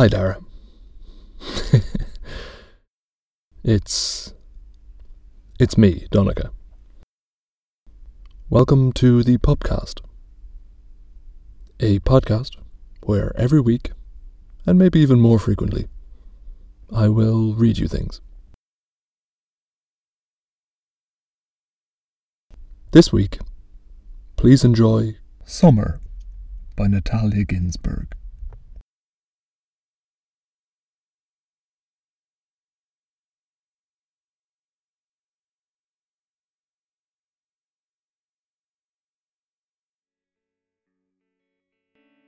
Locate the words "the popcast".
9.22-10.00